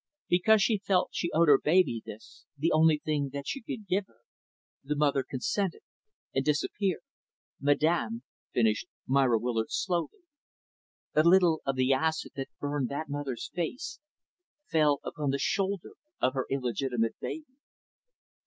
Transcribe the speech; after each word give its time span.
Because 0.29 0.63
she 0.63 0.79
felt 0.79 1.09
she 1.11 1.31
owed 1.31 1.47
her 1.47 1.59
baby 1.63 2.01
this, 2.03 2.47
the 2.57 2.71
only 2.71 2.97
thing 2.97 3.29
that 3.33 3.47
she 3.47 3.61
could 3.61 3.85
give 3.85 4.07
her, 4.07 4.21
the 4.83 4.95
mother 4.95 5.21
consented 5.21 5.81
and 6.33 6.43
disappeared. 6.43 7.01
"Madam," 7.59 8.23
finished 8.51 8.87
Myra 9.05 9.37
Willard, 9.37 9.69
slowly, 9.69 10.23
"a 11.13 11.21
little 11.21 11.61
of 11.67 11.75
the 11.75 11.93
acid 11.93 12.31
that 12.35 12.49
burned 12.59 12.89
that 12.89 13.09
mother's 13.09 13.51
face 13.53 13.99
fell 14.71 15.01
upon 15.03 15.29
the 15.29 15.37
shoulder 15.37 15.91
of 16.19 16.33
her 16.33 16.47
illegitimate 16.49 17.17
baby." 17.19 17.57